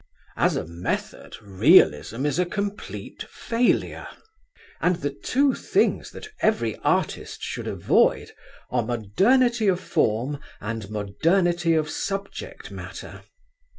As 0.35 0.55
a 0.55 0.65
method 0.65 1.35
Realism 1.43 2.25
is 2.25 2.39
a 2.39 2.45
complete 2.47 3.21
failure, 3.29 4.07
and 4.79 4.95
the 4.95 5.11
two 5.11 5.53
things 5.53 6.09
that 6.09 6.27
every 6.39 6.75
artist 6.77 7.43
should 7.43 7.67
avoid 7.67 8.31
are 8.71 8.81
modernity 8.81 9.67
of 9.67 9.79
form 9.79 10.39
and 10.59 10.89
modernity 10.89 11.75
of 11.75 11.87
subject 11.87 12.71
matter. 12.71 13.21